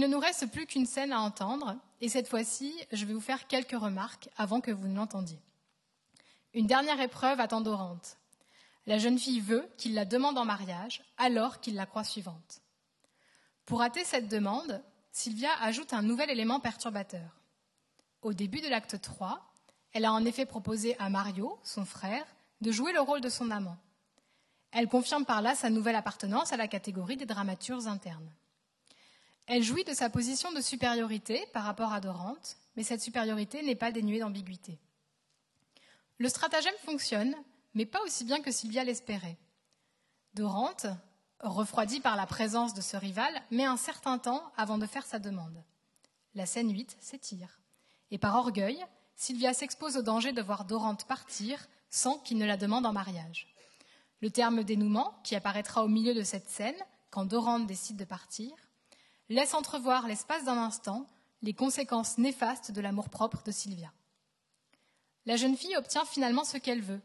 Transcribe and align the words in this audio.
Il 0.00 0.04
ne 0.04 0.14
nous 0.14 0.18
reste 0.18 0.50
plus 0.50 0.64
qu'une 0.64 0.86
scène 0.86 1.12
à 1.12 1.20
entendre, 1.20 1.76
et 2.00 2.08
cette 2.08 2.26
fois-ci, 2.26 2.74
je 2.90 3.04
vais 3.04 3.12
vous 3.12 3.20
faire 3.20 3.46
quelques 3.46 3.78
remarques 3.78 4.30
avant 4.38 4.62
que 4.62 4.70
vous 4.70 4.88
ne 4.88 4.96
l'entendiez. 4.96 5.38
Une 6.54 6.66
dernière 6.66 7.02
épreuve 7.02 7.38
attend 7.38 7.60
Dorante. 7.60 8.16
La 8.86 8.96
jeune 8.96 9.18
fille 9.18 9.40
veut 9.40 9.70
qu'il 9.76 9.92
la 9.92 10.06
demande 10.06 10.38
en 10.38 10.46
mariage 10.46 11.02
alors 11.18 11.60
qu'il 11.60 11.74
la 11.74 11.84
croit 11.84 12.04
suivante. 12.04 12.62
Pour 13.66 13.82
hâter 13.82 14.02
cette 14.04 14.28
demande, 14.28 14.82
Sylvia 15.12 15.50
ajoute 15.60 15.92
un 15.92 16.00
nouvel 16.00 16.30
élément 16.30 16.60
perturbateur. 16.60 17.38
Au 18.22 18.32
début 18.32 18.62
de 18.62 18.68
l'acte 18.68 19.02
3, 19.02 19.52
elle 19.92 20.06
a 20.06 20.14
en 20.14 20.24
effet 20.24 20.46
proposé 20.46 20.98
à 20.98 21.10
Mario, 21.10 21.60
son 21.62 21.84
frère, 21.84 22.24
de 22.62 22.72
jouer 22.72 22.94
le 22.94 23.02
rôle 23.02 23.20
de 23.20 23.28
son 23.28 23.50
amant. 23.50 23.76
Elle 24.72 24.88
confirme 24.88 25.26
par 25.26 25.42
là 25.42 25.54
sa 25.54 25.68
nouvelle 25.68 25.94
appartenance 25.94 26.54
à 26.54 26.56
la 26.56 26.68
catégorie 26.68 27.18
des 27.18 27.26
dramaturges 27.26 27.86
internes. 27.86 28.32
Elle 29.52 29.64
jouit 29.64 29.82
de 29.82 29.92
sa 29.92 30.08
position 30.08 30.52
de 30.52 30.60
supériorité 30.60 31.44
par 31.52 31.64
rapport 31.64 31.92
à 31.92 32.00
Dorante, 32.00 32.56
mais 32.76 32.84
cette 32.84 33.00
supériorité 33.00 33.64
n'est 33.64 33.74
pas 33.74 33.90
dénuée 33.90 34.20
d'ambiguïté. 34.20 34.78
Le 36.18 36.28
stratagème 36.28 36.72
fonctionne, 36.84 37.34
mais 37.74 37.84
pas 37.84 38.00
aussi 38.02 38.24
bien 38.24 38.42
que 38.42 38.52
Sylvia 38.52 38.84
l'espérait. 38.84 39.36
Dorante, 40.34 40.86
refroidie 41.40 41.98
par 41.98 42.14
la 42.14 42.26
présence 42.26 42.74
de 42.74 42.80
ce 42.80 42.96
rival, 42.96 43.42
met 43.50 43.64
un 43.64 43.76
certain 43.76 44.18
temps 44.18 44.52
avant 44.56 44.78
de 44.78 44.86
faire 44.86 45.04
sa 45.04 45.18
demande. 45.18 45.64
La 46.36 46.46
scène 46.46 46.72
8 46.72 46.96
s'étire. 47.00 47.58
Et 48.12 48.18
par 48.18 48.36
orgueil, 48.36 48.78
Sylvia 49.16 49.52
s'expose 49.52 49.96
au 49.96 50.02
danger 50.02 50.30
de 50.30 50.42
voir 50.42 50.64
Dorante 50.64 51.08
partir 51.08 51.66
sans 51.88 52.18
qu'il 52.18 52.38
ne 52.38 52.46
la 52.46 52.56
demande 52.56 52.86
en 52.86 52.92
mariage. 52.92 53.52
Le 54.20 54.30
terme 54.30 54.62
dénouement, 54.62 55.20
qui 55.24 55.34
apparaîtra 55.34 55.82
au 55.82 55.88
milieu 55.88 56.14
de 56.14 56.22
cette 56.22 56.48
scène, 56.48 56.80
quand 57.10 57.24
Dorante 57.24 57.66
décide 57.66 57.96
de 57.96 58.04
partir, 58.04 58.52
laisse 59.30 59.54
entrevoir 59.54 60.06
l'espace 60.06 60.44
d'un 60.44 60.58
instant 60.58 61.06
les 61.42 61.54
conséquences 61.54 62.18
néfastes 62.18 62.70
de 62.70 62.82
l'amour-propre 62.82 63.42
de 63.42 63.50
Sylvia. 63.50 63.90
La 65.24 65.36
jeune 65.36 65.56
fille 65.56 65.76
obtient 65.76 66.04
finalement 66.04 66.44
ce 66.44 66.58
qu'elle 66.58 66.82
veut. 66.82 67.00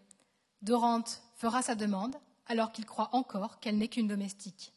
Dorante 0.61 1.21
fera 1.35 1.61
sa 1.61 1.75
demande, 1.75 2.15
alors 2.47 2.71
qu'il 2.71 2.85
croit 2.85 3.09
encore 3.13 3.59
qu'elle 3.59 3.77
n'est 3.77 3.87
qu'une 3.87 4.07
domestique. 4.07 4.73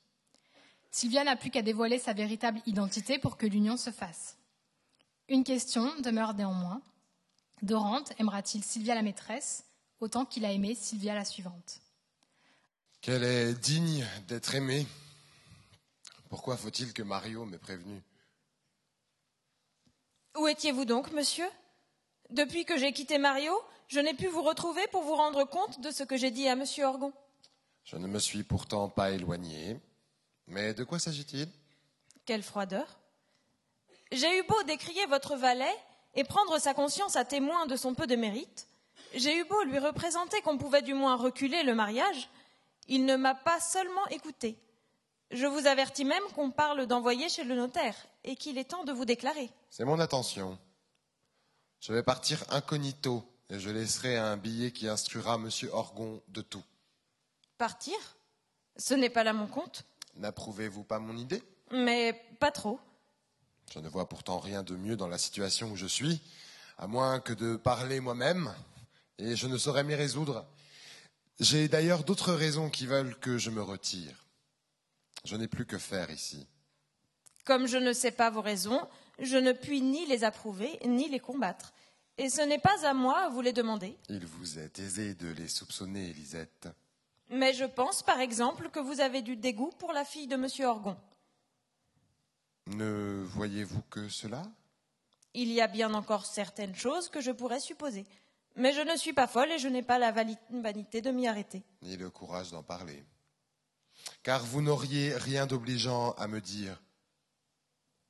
Sylvia 0.91 1.25
n'a 1.25 1.37
plus 1.37 1.51
qu'à 1.51 1.63
dévoiler 1.63 1.99
sa 1.99 2.13
véritable 2.13 2.61
identité 2.67 3.19
pour 3.19 3.37
que 3.37 3.47
l'union 3.47 3.77
se 3.77 3.91
fasse. 3.91 4.37
Une 5.29 5.45
question 5.45 5.91
demeure 6.01 6.35
néanmoins. 6.35 6.81
Dorante 7.63 8.13
aimera-t-il 8.19 8.63
Sylvia 8.63 8.95
la 8.95 9.03
maîtresse 9.03 9.65
autant 10.01 10.25
qu'il 10.25 10.45
a 10.45 10.53
aimé 10.53 10.75
Sylvia 10.75 11.15
la 11.15 11.25
suivante? 11.25 11.81
Qu'elle 13.01 13.25
est 13.25 13.55
digne 13.55 14.07
d'être 14.29 14.55
aimée. 14.55 14.87
Pourquoi 16.29 16.57
faut-il 16.57 16.93
que 16.93 17.03
Mario 17.03 17.45
m'ait 17.45 17.59
prévenu 17.59 18.03
Où 20.37 20.47
étiez-vous 20.47 20.85
donc, 20.85 21.13
monsieur? 21.13 21.49
Depuis 22.31 22.65
que 22.65 22.77
j'ai 22.77 22.93
quitté 22.93 23.17
Mario, 23.19 23.53
je 23.89 24.01
n'ai 24.01 24.15
pu 24.15 24.27
vous 24.27 24.43
retrouver 24.43 24.87
pour 24.89 25.03
vous 25.03 25.15
rendre 25.15 25.45
compte 25.45 25.81
de 25.81 25.91
ce 25.91 26.03
que 26.03 26.17
j'ai 26.17 26.31
dit 26.31 26.47
à 26.49 26.57
monsieur 26.57 26.85
Orgon. 26.85 27.13
Je 27.85 27.97
ne 27.97 28.07
me 28.07 28.19
suis 28.19 28.43
pourtant 28.43 28.91
pas 28.91 29.13
éloigné. 29.13 29.81
Mais 30.47 30.75
de 30.75 30.85
quoi 30.85 30.99
s'agit-il? 30.99 31.49
Quelle 32.27 32.43
froideur 32.43 32.99
J'ai 34.13 34.39
eu 34.39 34.43
beau 34.43 34.63
décrier 34.65 35.07
votre 35.07 35.37
valet 35.37 35.75
et 36.15 36.25
prendre 36.25 36.59
sa 36.59 36.75
conscience 36.75 37.17
à 37.17 37.25
témoin 37.25 37.67
de 37.67 37.77
son 37.77 37.95
peu 37.95 38.07
de 38.07 38.17
mérite. 38.17 38.69
J'ai 39.15 39.35
eu 39.35 39.45
beau 39.45 39.63
lui 39.65 39.79
représenter 39.79 40.43
qu'on 40.43 40.59
pouvait 40.59 40.83
du 40.83 40.93
moins 40.93 41.17
reculer 41.17 41.63
le 41.63 41.75
mariage. 41.75 42.29
Il 42.89 43.07
ne 43.07 43.17
m'a 43.17 43.35
pas 43.35 43.61
seulement 43.61 44.07
écouté. 44.09 44.59
Je 45.31 45.47
vous 45.47 45.67
avertis 45.67 46.05
même 46.05 46.23
qu'on 46.35 46.51
parle 46.51 46.87
d'envoyer 46.87 47.29
chez 47.29 47.45
le 47.45 47.55
notaire 47.55 47.95
et 48.25 48.37
qu'il 48.37 48.57
est 48.57 48.71
temps 48.71 48.85
de 48.85 48.93
vous 48.93 49.05
déclarer. 49.05 49.51
C'est 49.71 49.85
mon 49.85 50.01
attention. 50.01 50.59
Je 51.81 51.93
vais 51.93 52.03
partir 52.03 52.45
incognito 52.51 53.25
et 53.51 53.61
je 53.61 53.71
laisserai 53.71 54.17
un 54.17 54.37
billet 54.37 54.73
qui 54.73 54.89
instruira 54.89 55.35
M. 55.35 55.51
Orgon 55.73 56.23
de 56.29 56.41
tout. 56.41 56.65
Partir? 57.59 57.95
Ce 58.77 58.95
n'est 58.95 59.11
pas 59.11 59.25
là 59.25 59.33
mon 59.33 59.47
compte. 59.47 59.85
N'approuvez-vous 60.17 60.83
pas 60.83 60.99
mon 60.99 61.17
idée? 61.17 61.43
Mais 61.73 62.15
pas 62.41 62.51
trop. 62.51 62.81
Je 63.73 63.81
ne 63.81 63.89
vois 63.89 64.09
pourtant 64.09 64.39
rien 64.39 64.63
de 64.63 64.77
mieux 64.77 64.97
dans 64.97 65.09
la 65.09 65.19
situation 65.19 65.71
où 65.71 65.77
je 65.77 65.87
suis, 65.87 66.23
à 66.79 66.87
moins 66.87 67.21
que 67.21 67.35
de 67.35 67.57
parler 67.57 68.01
moi-même, 68.01 68.55
et 69.19 69.37
je 69.37 69.47
ne 69.47 69.59
saurais 69.59 69.85
m'y 69.85 69.95
résoudre. 69.95 70.47
J'ai 71.39 71.69
d'ailleurs 71.69 72.03
d'autres 72.03 72.33
raisons 72.33 72.71
qui 72.71 72.87
veulent 72.87 73.19
que 73.19 73.37
je 73.37 73.51
me 73.51 73.63
retire. 73.63 74.28
Je 75.25 75.37
n'ai 75.37 75.49
plus 75.49 75.67
que 75.67 75.79
faire 75.79 76.11
ici. 76.11 76.47
Comme 77.45 77.67
je 77.67 77.79
ne 77.79 77.93
sais 77.93 78.11
pas 78.11 78.31
vos 78.31 78.43
raisons, 78.43 78.87
je 79.19 79.37
ne 79.37 79.53
puis 79.53 79.81
ni 79.81 80.07
les 80.07 80.25
approuver 80.25 80.79
ni 80.85 81.09
les 81.09 81.21
combattre. 81.21 81.73
Et 82.19 82.29
ce 82.29 82.43
n'est 82.43 82.59
pas 82.59 82.85
à 82.87 82.95
moi 82.95 83.19
à 83.21 83.29
vous 83.29 83.41
les 83.41 83.53
demander. 83.53 83.97
Il 84.09 84.27
vous 84.27 84.59
est 84.59 84.79
aisé 84.79 85.15
de 85.15 85.29
les 85.29 85.49
soupçonner, 85.49 86.11
Elisette. 86.11 86.69
Mais 87.31 87.53
je 87.53 87.65
pense, 87.65 88.03
par 88.03 88.21
exemple, 88.21 88.71
que 88.71 88.81
vous 88.81 89.01
avez 89.01 89.23
du 89.23 89.37
dégoût 89.37 89.71
pour 89.79 89.93
la 89.93 90.05
fille 90.05 90.27
de 90.27 90.35
M. 90.35 90.47
Orgon. 90.67 90.97
Ne 92.67 93.23
voyez-vous 93.29 93.83
que 93.83 94.09
cela? 94.09 94.43
Il 95.35 95.53
y 95.53 95.61
a 95.61 95.69
bien 95.69 95.95
encore 95.95 96.27
certaines 96.27 96.75
choses 96.75 97.09
que 97.09 97.21
je 97.21 97.31
pourrais 97.31 97.61
supposer. 97.61 98.05
Mais 98.57 98.73
je 98.73 98.81
ne 98.81 98.97
suis 98.97 99.13
pas 99.13 99.27
folle 99.27 99.53
et 99.53 99.59
je 99.59 99.69
n'ai 99.69 99.83
pas 99.83 99.99
la 99.99 100.11
vanité 100.11 101.01
de 101.01 101.11
m'y 101.11 101.29
arrêter. 101.29 101.63
Ni 101.83 101.97
le 101.97 102.11
courage 102.11 102.51
d'en 102.51 102.63
parler. 102.63 103.05
Car 104.29 104.45
vous 104.45 104.61
n'auriez 104.61 105.17
rien 105.17 105.47
d'obligeant 105.47 106.13
à 106.19 106.29
me 106.29 106.43
dire. 106.43 106.83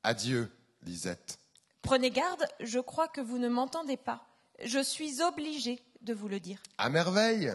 Adieu, 0.03 0.51
Lisette. 0.81 1.39
Prenez 1.81 2.11
garde, 2.11 2.45
je 2.59 2.79
crois 2.79 3.07
que 3.07 3.21
vous 3.21 3.37
ne 3.37 3.47
m'entendez 3.47 3.95
pas. 3.95 4.27
Je 4.61 4.83
suis 4.83 5.21
obligée 5.21 5.81
de 6.01 6.13
vous 6.13 6.27
le 6.27 6.41
dire. 6.41 6.61
À 6.77 6.89
merveille 6.89 7.53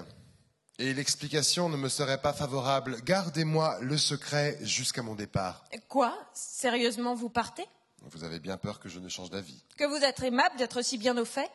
et 0.78 0.94
l'explication 0.94 1.68
ne 1.68 1.76
me 1.76 1.90
serait 1.90 2.22
pas 2.22 2.32
favorable. 2.32 3.02
Gardez-moi 3.02 3.80
le 3.82 3.98
secret 3.98 4.56
jusqu'à 4.62 5.02
mon 5.02 5.14
départ. 5.14 5.66
Quoi? 5.90 6.18
Sérieusement, 6.32 7.14
vous 7.14 7.28
partez? 7.28 7.66
Vous 8.00 8.24
avez 8.24 8.40
bien 8.40 8.56
peur 8.56 8.80
que 8.80 8.88
je 8.88 8.98
ne 8.98 9.10
change 9.10 9.28
d'avis. 9.28 9.62
Que 9.76 9.84
vous 9.84 10.02
êtes 10.02 10.22
aimable 10.22 10.56
d'être 10.56 10.80
si 10.80 10.96
bien 10.96 11.18
au 11.18 11.26
fait? 11.26 11.50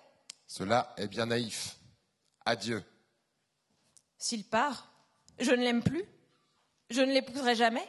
Cela 0.45 0.93
est 0.95 1.07
bien 1.07 1.25
naïf. 1.25 1.75
Adieu. 2.45 2.83
S'il 4.19 4.43
part, 4.43 4.91
je 5.39 5.49
ne 5.49 5.63
l'aime 5.63 5.81
plus? 5.81 6.05
Je 6.89 7.01
ne 7.01 7.11
l'épouserai 7.11 7.55
jamais. 7.55 7.87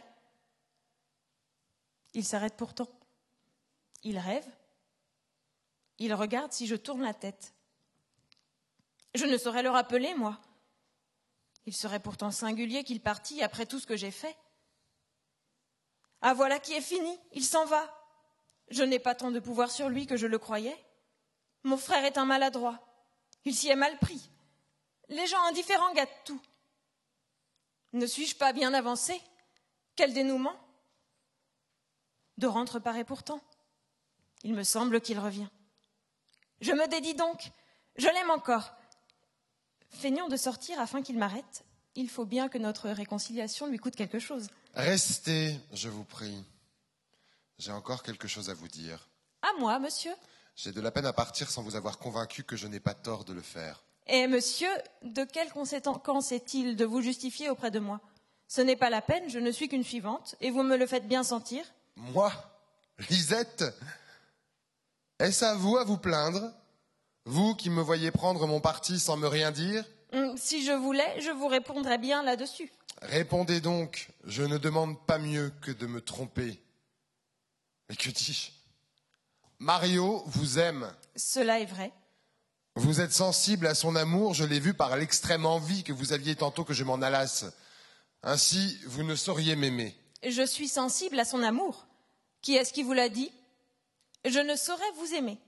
Il 2.15 2.25
s'arrête 2.25 2.57
pourtant. 2.57 2.89
Il 4.03 4.19
rêve. 4.19 4.47
Il 5.99 6.15
regarde 6.15 6.53
si 6.53 6.67
je 6.67 6.77
tourne 6.77 7.03
la 7.03 7.15
tête. 7.15 7.55
Je 9.15 9.27
ne 9.27 9.37
saurais 9.37 9.63
le 9.63 9.71
rappeler, 9.71 10.15
moi. 10.15 10.41
Il 11.67 11.75
serait 11.75 12.01
pourtant 12.01 12.31
singulier 12.31 12.85
qu'il 12.85 13.01
partît 13.01 13.43
après 13.43 13.67
tout 13.67 13.79
ce 13.79 13.87
que 13.87 13.97
j'ai 13.97 14.11
fait. 14.11 14.37
Ah 16.23 16.35
voilà 16.35 16.59
qui 16.59 16.73
est 16.73 16.81
fini, 16.81 17.19
il 17.33 17.45
s'en 17.45 17.65
va. 17.65 17.97
Je 18.69 18.83
n'ai 18.83 18.99
pas 18.99 19.15
tant 19.15 19.31
de 19.31 19.41
pouvoir 19.41 19.71
sur 19.71 19.89
lui 19.89 20.07
que 20.07 20.17
je 20.17 20.27
le 20.27 20.39
croyais. 20.39 20.77
Mon 21.65 21.77
frère 21.77 22.05
est 22.05 22.19
un 22.19 22.25
maladroit. 22.25 22.79
Il 23.45 23.55
s'y 23.55 23.69
est 23.69 23.77
mal 23.77 23.99
pris. 23.99 24.31
Les 25.09 25.27
gens 25.27 25.43
indifférents 25.45 25.93
gâtent 25.93 26.25
tout. 26.25 26.41
Ne 27.93 28.07
suis-je 28.07 28.37
pas 28.37 28.53
bien 28.53 28.73
avancé? 28.75 29.21
Quel 29.97 30.15
dénouement 30.15 30.55
De 32.39 32.47
rentre 32.47 32.79
paraît 32.79 33.05
pourtant. 33.05 33.41
Il 34.43 34.55
me 34.55 34.63
semble 34.63 35.01
qu'il 35.01 35.19
revient. 35.19 35.49
Je 36.61 36.73
me 36.73 36.87
dédie 36.89 37.15
donc. 37.15 37.51
Je 37.97 38.07
l'aime 38.07 38.31
encore. 38.31 38.73
Feignons 39.91 40.29
de 40.29 40.37
sortir 40.37 40.81
afin 40.81 41.03
qu'il 41.03 41.19
m'arrête. 41.19 41.65
Il 41.97 42.09
faut 42.09 42.25
bien 42.25 42.49
que 42.49 42.59
notre 42.59 42.89
réconciliation 42.89 43.67
lui 43.67 43.79
coûte 43.79 43.97
quelque 43.97 44.21
chose. 44.21 44.47
Restez, 44.75 45.59
je 45.73 45.89
vous 45.89 46.05
prie. 46.05 46.45
J'ai 47.59 47.73
encore 47.73 48.03
quelque 48.03 48.29
chose 48.29 48.49
à 48.49 48.55
vous 48.55 48.69
dire. 48.69 49.09
À 49.43 49.53
moi, 49.59 49.79
monsieur 49.79 50.15
J'ai 50.55 50.73
de 50.73 50.81
la 50.81 50.91
peine 50.93 51.07
à 51.07 51.13
partir 51.13 51.51
sans 51.51 51.63
vous 51.63 51.77
avoir 51.77 51.99
convaincu 51.99 52.45
que 52.45 52.57
je 52.57 52.69
n'ai 52.69 52.81
pas 52.81 52.95
tort 52.95 53.25
de 53.25 53.33
le 53.33 53.43
faire. 53.43 53.83
Et 54.13 54.27
monsieur, 54.27 54.69
de 55.03 55.23
quelle 55.23 55.53
conséquence 55.53 56.33
est-il 56.33 56.75
de 56.75 56.85
vous 56.85 57.01
justifier 57.01 57.49
auprès 57.49 57.71
de 57.71 57.79
moi? 57.79 58.01
Ce 58.49 58.61
n'est 58.61 58.75
pas 58.75 58.91
la 58.91 59.01
peine, 59.03 59.29
je 59.31 59.39
ne 59.39 59.53
suis 59.53 59.69
qu'une 59.69 59.85
suivante, 59.85 60.35
et 60.41 60.51
vous 60.51 60.65
me 60.65 60.77
le 60.77 60.85
faites 60.87 61.07
bien 61.07 61.23
sentir? 61.23 61.65
Moi 61.95 62.33
Lisette 63.09 63.65
Est-ce 65.21 65.45
à 65.45 65.55
vous 65.55 65.77
à 65.77 65.85
vous 65.85 65.97
plaindre? 65.97 66.53
Vous 67.25 67.55
qui 67.55 67.71
me 67.71 67.81
voyez 67.81 68.11
prendre 68.11 68.49
mon 68.49 68.61
parti 68.61 68.99
sans 68.99 69.17
me 69.17 69.29
rien 69.29 69.53
dire? 69.53 69.85
Hum, 70.13 70.37
Si 70.37 70.65
je 70.65 70.73
voulais, 70.73 71.21
je 71.21 71.31
vous 71.31 71.47
répondrais 71.47 71.99
bien 71.99 72.25
là-dessus. 72.25 72.73
Répondez 73.03 73.61
donc, 73.61 74.09
je 74.25 74.43
ne 74.43 74.59
demande 74.59 74.99
pas 75.07 75.19
mieux 75.19 75.53
que 75.63 75.71
de 75.71 75.87
me 75.87 76.01
tromper. 76.01 76.61
Mais 77.89 77.95
que 77.95 78.11
dis-je? 78.11 78.51
Mario 79.61 80.25
vous 80.27 80.59
aime. 80.59 80.93
Cela 81.15 81.61
est 81.61 81.67
vrai. 81.67 81.93
Vous 82.83 83.03
êtes 83.03 83.13
sensible 83.13 83.67
à 83.67 83.75
son 83.75 83.95
amour, 83.95 84.33
je 84.33 84.43
l'ai 84.43 84.59
vu 84.59 84.73
par 84.73 84.97
l'extrême 84.97 85.45
envie 85.45 85.85
que 85.85 85.93
vous 85.93 86.15
aviez 86.15 86.35
tantôt 86.35 86.65
que 86.65 86.73
je 86.73 86.83
m'en 86.83 87.03
allasse. 87.03 87.45
Ainsi, 88.23 88.81
vous 88.87 89.03
ne 89.03 89.15
sauriez 89.15 89.55
m'aimer. 89.55 89.95
Je 90.27 90.47
suis 90.47 90.67
sensible 90.67 91.21
à 91.21 91.27
son 91.27 91.43
amour. 91.43 91.87
Qui 92.41 92.57
est-ce 92.57 92.73
qui 92.73 92.83
vous 92.83 92.95
l'a 92.95 93.11
dit? 93.11 93.31
Je 94.25 94.39
ne 94.39 94.57
saurais 94.57 94.91
vous 94.97 95.13
aimer. 95.13 95.39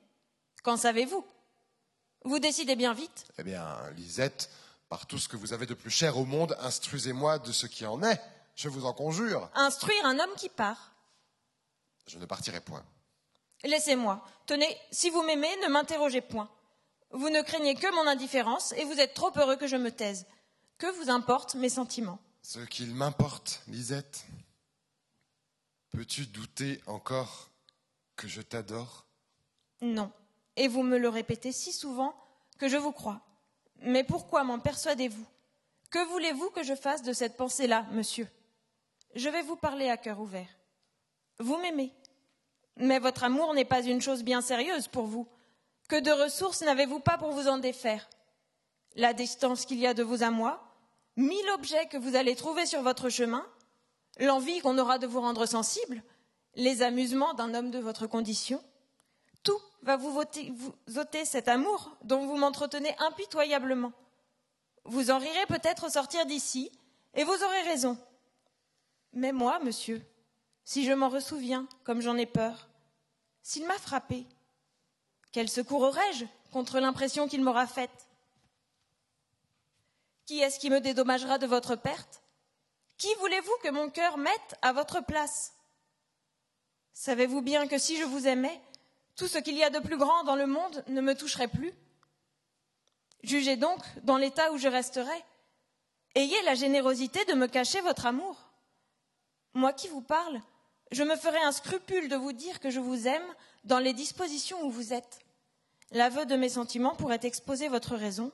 Qu'en 0.63 0.77
savez-vous? 0.77 1.25
Vous 2.27 2.39
décidez 2.39 2.77
bien 2.77 2.93
vite. 2.93 3.25
Eh 3.39 3.43
bien, 3.45 3.79
Lisette, 3.97 4.51
par 4.91 5.07
tout 5.07 5.19
ce 5.19 5.27
que 5.27 5.39
vous 5.39 5.55
avez 5.55 5.65
de 5.65 5.73
plus 5.73 5.91
cher 5.91 6.19
au 6.19 6.27
monde, 6.27 6.55
instruisez-moi 6.61 7.39
de 7.39 7.51
ce 7.51 7.67
qui 7.67 7.87
en 7.87 8.03
est. 8.03 8.21
Je 8.57 8.69
vous 8.69 8.85
en 8.85 8.93
conjure. 8.93 9.49
Instruire 9.55 10.05
un 10.05 10.19
homme 10.19 10.35
qui 10.37 10.51
part. 10.51 10.93
Je 12.07 12.19
ne 12.19 12.27
partirai 12.27 12.61
point. 12.61 12.85
Laissez-moi. 13.65 14.23
Tenez, 14.45 14.77
si 14.91 15.09
vous 15.09 15.23
m'aimez, 15.23 15.57
ne 15.63 15.69
m'interrogez 15.69 16.21
point. 16.21 16.51
Vous 17.13 17.29
ne 17.29 17.43
craignez 17.43 17.75
que 17.75 17.95
mon 17.95 18.07
indifférence 18.09 18.73
et 18.73 18.85
vous 18.85 18.99
êtes 18.99 19.15
trop 19.15 19.31
heureux 19.37 19.57
que 19.57 19.67
je 19.67 19.77
me 19.77 19.91
taise. 19.91 20.27
Que 20.79 20.87
vous 20.99 21.11
importent 21.11 21.55
mes 21.55 21.69
sentiments? 21.69 22.19
Ce 22.43 22.61
qu'il 22.61 22.95
m'importe, 22.95 23.63
Lisette. 23.69 24.27
Peux-tu 25.91 26.27
douter 26.27 26.81
encore 26.87 27.51
que 28.17 28.27
je 28.27 28.41
t'adore? 28.41 29.07
Non. 29.83 30.11
Et 30.57 30.69
vous 30.69 30.83
me 30.83 30.99
le 30.99 31.09
répétez 31.09 31.53
si 31.53 31.73
souvent 31.73 32.15
que 32.59 32.69
je 32.69 32.77
vous 32.77 32.93
crois. 32.93 33.21
Mais 33.83 34.05
pourquoi 34.05 34.43
m'en 34.45 34.59
persuadez-vous? 34.59 35.27
Que 35.91 36.05
voulez-vous 36.07 36.51
que 36.51 36.63
je 36.63 36.75
fasse 36.75 37.03
de 37.03 37.13
cette 37.13 37.37
pensée-là, 37.37 37.87
monsieur? 37.93 38.29
Je 39.15 39.29
vais 39.29 39.43
vous 39.43 39.57
parler 39.57 39.91
à 39.91 39.99
cœur 39.99 40.21
ouvert. 40.21 40.49
Vous 41.39 41.59
m'aimez. 41.59 41.93
Mais 42.77 42.99
votre 42.99 43.25
amour 43.25 43.53
n'est 43.53 43.67
pas 43.67 43.83
une 43.83 44.01
chose 44.01 44.23
bien 44.23 44.41
sérieuse 44.41 44.89
pour 44.89 45.05
vous. 45.05 45.29
Que 45.89 46.01
de 46.01 46.11
ressources 46.11 46.63
n'avez-vous 46.63 47.01
pas 47.01 47.19
pour 47.19 47.33
vous 47.33 47.49
en 47.49 47.59
défaire? 47.59 48.09
La 48.95 49.13
distance 49.13 49.67
qu'il 49.67 49.79
y 49.79 49.87
a 49.87 49.95
de 49.95 50.03
vous 50.03 50.23
à 50.23 50.31
moi, 50.31 50.63
mille 51.17 51.51
objets 51.55 51.87
que 51.87 51.97
vous 51.97 52.17
allez 52.17 52.37
trouver 52.37 52.67
sur 52.67 52.83
votre 52.83 53.09
chemin, 53.09 53.47
l'envie 54.19 54.61
qu'on 54.61 54.79
aura 54.79 54.99
de 54.99 55.07
vous 55.07 55.21
rendre 55.21 55.47
sensible, 55.47 56.03
les 56.55 56.83
amusements 56.83 57.35
d'un 57.35 57.55
homme 57.55 57.71
de 57.71 57.79
votre 57.79 58.07
condition, 58.07 58.63
tout 59.43 59.61
va 59.83 59.97
vous, 59.97 60.19
ôter 60.19 61.25
cet 61.25 61.49
amour 61.49 61.97
dont 62.05 62.27
vous 62.27 62.37
m'entretenez 62.37 62.95
impitoyablement. 62.99 63.93
Vous 64.85 65.11
en 65.11 65.19
rirez 65.19 65.47
peut-être 65.47 65.91
sortir 65.91 66.27
d'ici, 66.27 66.71
et 67.15 67.25
vous 67.25 67.33
aurez 67.33 67.63
raison. 67.63 67.99
Mais 69.13 69.33
moi, 69.33 69.59
monsieur, 69.61 70.03
si 70.65 70.85
je 70.85 70.93
m'en 70.93 71.09
ressouviens, 71.09 71.67
comme 71.85 72.01
j'en 72.01 72.17
ai 72.17 72.27
peur, 72.27 72.69
s'il 73.43 73.67
m'a 73.67 73.79
frappé, 73.79 74.27
quel 75.33 75.49
secours 75.49 75.83
aurais-je 75.83 76.27
contre 76.53 76.79
l'impression 76.79 77.27
qu'il 77.27 77.43
m'aura 77.43 77.67
faite? 77.67 78.09
Qui 80.27 80.41
est-ce 80.41 80.61
qui 80.61 80.71
me 80.71 80.81
dédommagera 80.81 81.39
de 81.39 81.47
votre 81.47 81.75
perte? 81.75 82.23
Qui 82.99 83.13
voulez-vous 83.19 83.57
que 83.63 83.71
mon 83.71 83.91
cœur 83.91 84.19
mette 84.19 84.55
à 84.61 84.73
votre 84.73 85.01
place? 85.01 85.55
Savez-vous 86.93 87.41
bien 87.41 87.67
que 87.67 87.79
si 87.79 87.97
je 87.97 88.05
vous 88.05 88.27
aimais, 88.27 88.61
tout 89.17 89.27
ce 89.27 89.39
qu'il 89.39 89.57
y 89.57 89.65
a 89.65 89.71
de 89.71 89.79
plus 89.79 89.97
grand 89.97 90.23
dans 90.25 90.37
le 90.37 90.47
monde 90.47 90.85
ne 90.89 91.01
me 91.01 91.15
toucherait 91.15 91.49
plus? 91.49 91.73
Jugez 93.23 93.57
donc 93.57 93.81
dans 94.03 94.19
l'état 94.19 94.53
où 94.53 94.59
je 94.59 94.69
resterai. 94.69 95.25
Ayez 96.15 96.41
la 96.43 96.55
générosité 96.55 97.25
de 97.25 97.33
me 97.33 97.47
cacher 97.47 97.81
votre 97.81 98.05
amour. 98.05 98.37
Moi 99.55 99.73
qui 99.73 99.89
vous 99.89 100.03
parle, 100.03 100.43
je 100.93 101.03
me 101.03 101.17
ferai 101.17 101.39
un 101.39 101.53
scrupule 101.53 102.09
de 102.09 102.17
vous 102.17 102.33
dire 102.33 102.61
que 102.61 102.71
je 102.71 102.81
vous 102.81 103.09
aime 103.09 103.35
dans 103.65 103.79
les 103.79 103.95
dispositions 103.95 104.63
où 104.63 104.71
vous 104.71 104.93
êtes. 104.93 105.21
L'aveu 105.91 106.27
de 106.27 106.37
mes 106.37 106.51
sentiments 106.51 106.95
pourrait 106.95 107.21
exposer 107.23 107.69
votre 107.69 107.97
raison, 107.97 108.33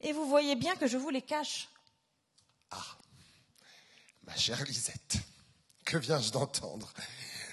et 0.00 0.12
vous 0.12 0.26
voyez 0.26 0.56
bien 0.56 0.74
que 0.76 0.86
je 0.86 0.96
vous 0.96 1.10
les 1.10 1.22
cache. 1.22 1.68
Ah, 2.70 2.96
ma 4.24 4.36
chère 4.36 4.62
Lisette, 4.64 5.18
que 5.84 5.96
viens-je 5.98 6.32
d'entendre? 6.32 6.92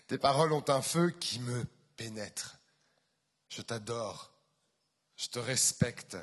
Tes 0.07 0.17
paroles 0.17 0.53
ont 0.53 0.65
un 0.67 0.81
feu 0.81 1.11
qui 1.11 1.39
me 1.39 1.65
pénètre. 1.97 2.57
Je 3.49 3.61
t'adore, 3.61 4.31
je 5.15 5.27
te 5.27 5.39
respecte. 5.39 6.17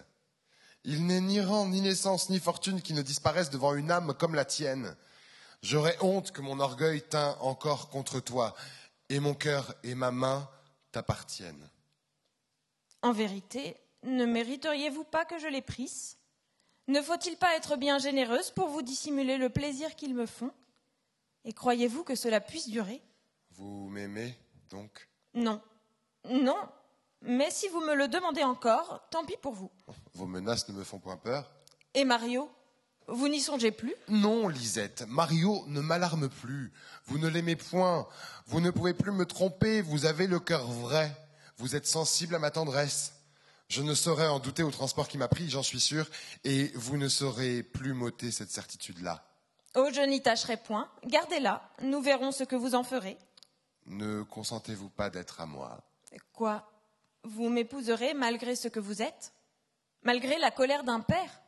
Il 0.85 1.07
n'est 1.07 1.21
ni 1.21 1.41
rang, 1.41 1.69
ni 1.69 1.81
naissance, 1.81 2.31
ni 2.31 2.41
fortune 2.41 2.83
qui 2.83 2.95
ne 2.95 3.03
disparaissent 3.03 3.51
devant 3.51 3.75
une 3.75 3.91
âme 3.91 4.15
comme 4.15 4.35
la 4.35 4.45
tienne. 4.45 4.97
J'aurais 5.63 5.97
honte 6.01 6.33
que 6.33 6.41
mon 6.41 6.59
orgueil 6.61 7.03
tint 7.03 7.37
encore 7.41 7.91
contre 7.91 8.21
toi, 8.21 8.55
et 9.09 9.21
mon 9.21 9.35
cœur 9.35 9.75
et 9.83 9.95
ma 9.95 10.11
main 10.11 10.49
t'appartiennent. 10.93 11.69
En 13.03 13.13
vérité, 13.13 13.77
ne 14.03 14.25
mériteriez-vous 14.25 15.05
pas 15.05 15.25
que 15.25 15.39
je 15.39 15.49
les 15.49 15.63
prisse? 15.63 16.19
Ne 16.89 17.03
faut-il 17.03 17.37
pas 17.37 17.57
être 17.57 17.77
bien 17.77 17.99
généreuse 17.99 18.51
pour 18.51 18.69
vous 18.69 18.83
dissimuler 18.83 19.37
le 19.37 19.51
plaisir 19.51 19.95
qu'ils 19.97 20.15
me 20.15 20.27
font? 20.27 20.51
Et 21.45 21.53
croyez-vous 21.53 22.05
que 22.05 22.15
cela 22.15 22.41
puisse 22.41 22.69
durer? 22.69 23.03
Vous 23.53 23.89
m'aimez, 23.89 24.35
donc? 24.71 25.09
Non. 25.35 25.61
Non. 26.29 26.69
Mais 27.23 27.51
si 27.51 27.69
vous 27.69 27.81
me 27.81 27.95
le 27.95 28.09
demandez 28.09 28.43
encore, 28.43 29.07
tant 29.11 29.25
pis 29.25 29.37
pour 29.41 29.53
vous. 29.53 29.71
Vos 30.15 30.27
menaces 30.27 30.69
ne 30.69 30.75
me 30.75 30.85
font 30.85 30.99
point 30.99 31.17
peur 31.17 31.51
Et 31.95 32.05
Mario? 32.05 32.51
Vous 33.11 33.29
n'y 33.29 33.41
songez 33.41 33.73
plus? 33.73 33.95
Non, 34.09 34.47
Lisette, 34.47 35.05
Mario 35.09 35.65
ne 35.67 35.81
m'alarme 35.81 36.29
plus. 36.29 36.73
Vous 37.07 37.19
ne 37.19 37.27
l'aimez 37.27 37.57
point. 37.57 38.07
Vous 38.47 38.61
ne 38.61 38.71
pouvez 38.71 38.95
plus 38.95 39.11
me 39.11 39.27
tromper. 39.27 39.83
Vous 39.83 40.07
avez 40.07 40.29
le 40.29 40.39
cœur 40.39 40.67
vrai. 40.71 41.11
Vous 41.59 41.75
êtes 41.75 41.89
sensible 41.89 42.37
à 42.37 42.39
ma 42.39 42.53
tendresse. 42.53 43.15
Je 43.69 43.83
ne 43.83 43.95
saurais 43.95 44.29
en 44.29 44.39
douter 44.39 44.63
au 44.63 44.71
transport 44.71 45.09
qui 45.09 45.19
m'a 45.19 45.29
pris, 45.29 45.51
j'en 45.51 45.63
suis 45.63 45.81
sûr, 45.81 46.09
et 46.45 46.73
vous 46.75 46.97
ne 46.97 47.09
saurez 47.09 47.63
plus 47.63 47.95
m'ôter 47.95 48.31
cette 48.31 48.51
certitude-là. 48.51 49.25
Oh, 49.77 49.89
je 49.93 50.01
n'y 50.01 50.23
tâcherai 50.23 50.57
point. 50.57 50.89
Gardez-la. 51.05 51.63
Nous 51.83 52.01
verrons 52.01 52.33
ce 52.33 52.45
que 52.45 52.57
vous 52.57 52.75
en 52.75 52.85
ferez. 52.85 53.19
Ne 53.87 54.23
consentez-vous 54.23 54.89
pas 54.89 55.11
d'être 55.11 55.41
à 55.41 55.47
moi? 55.47 55.83
Quoi? 56.33 56.69
Vous 57.25 57.49
m'épouserez 57.49 58.15
malgré 58.15 58.57
ce 58.57 58.69
que 58.69 58.81
vous 58.81 59.03
êtes? 59.03 59.33
Malgré 60.03 60.39
la 60.39 60.51
colère 60.51 60.85
d'un 60.85 61.01
père? 61.01 61.41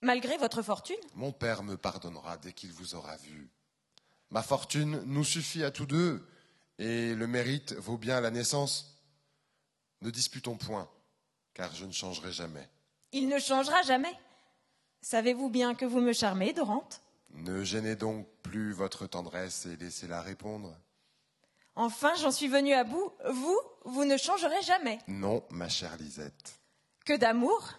Malgré 0.00 0.36
votre 0.36 0.62
fortune 0.62 0.96
Mon 1.14 1.32
père 1.32 1.62
me 1.62 1.76
pardonnera 1.76 2.36
dès 2.36 2.52
qu'il 2.52 2.72
vous 2.72 2.94
aura 2.94 3.16
vu. 3.16 3.50
Ma 4.30 4.42
fortune 4.42 5.02
nous 5.06 5.24
suffit 5.24 5.64
à 5.64 5.70
tous 5.70 5.86
deux, 5.86 6.26
et 6.78 7.14
le 7.14 7.26
mérite 7.26 7.72
vaut 7.74 7.96
bien 7.98 8.20
la 8.20 8.30
naissance. 8.30 9.00
Ne 10.02 10.10
disputons 10.10 10.56
point, 10.56 10.88
car 11.54 11.74
je 11.74 11.84
ne 11.84 11.92
changerai 11.92 12.30
jamais. 12.32 12.68
Il 13.12 13.28
ne 13.28 13.38
changera 13.38 13.82
jamais. 13.82 14.14
Savez-vous 15.00 15.48
bien 15.48 15.74
que 15.74 15.84
vous 15.84 16.00
me 16.00 16.12
charmez, 16.12 16.52
Dorante 16.52 17.00
Ne 17.30 17.64
gênez 17.64 17.96
donc 17.96 18.28
plus 18.42 18.72
votre 18.72 19.06
tendresse 19.06 19.66
et 19.66 19.76
laissez-la 19.76 20.22
répondre. 20.22 20.76
Enfin, 21.74 22.14
j'en 22.16 22.30
suis 22.30 22.48
venue 22.48 22.74
à 22.74 22.84
bout. 22.84 23.12
Vous, 23.30 23.58
vous 23.84 24.04
ne 24.04 24.16
changerez 24.16 24.62
jamais. 24.62 24.98
Non, 25.08 25.44
ma 25.50 25.68
chère 25.68 25.96
Lisette. 25.96 26.60
Que 27.04 27.16
d'amour 27.16 27.72